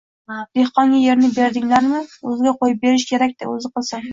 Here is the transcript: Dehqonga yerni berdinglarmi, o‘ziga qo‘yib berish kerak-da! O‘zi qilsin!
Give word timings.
Dehqonga 0.59 1.01
yerni 1.01 1.29
berdinglarmi, 1.35 2.01
o‘ziga 2.33 2.57
qo‘yib 2.65 2.83
berish 2.87 3.09
kerak-da! 3.13 3.53
O‘zi 3.57 3.73
qilsin! 3.77 4.07